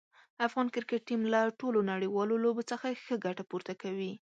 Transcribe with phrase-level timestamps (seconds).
[0.47, 4.11] افغان کرکټ ټیم له ټولو نړیوالو لوبو څخه ښه ګټه پورته کوي.